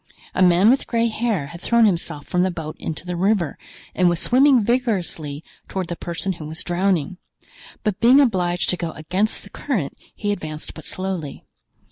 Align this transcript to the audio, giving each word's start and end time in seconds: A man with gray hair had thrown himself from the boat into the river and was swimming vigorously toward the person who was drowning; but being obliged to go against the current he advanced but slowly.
A 0.33 0.41
man 0.41 0.71
with 0.71 0.87
gray 0.87 1.09
hair 1.09 1.45
had 1.45 1.61
thrown 1.61 1.85
himself 1.85 2.25
from 2.25 2.41
the 2.41 2.49
boat 2.49 2.75
into 2.79 3.05
the 3.05 3.15
river 3.15 3.55
and 3.93 4.09
was 4.09 4.19
swimming 4.19 4.63
vigorously 4.63 5.43
toward 5.67 5.89
the 5.89 5.95
person 5.95 6.33
who 6.33 6.45
was 6.47 6.63
drowning; 6.63 7.17
but 7.83 7.99
being 7.99 8.19
obliged 8.19 8.69
to 8.69 8.77
go 8.77 8.93
against 8.93 9.43
the 9.43 9.51
current 9.51 9.95
he 10.15 10.31
advanced 10.31 10.73
but 10.73 10.85
slowly. 10.85 11.43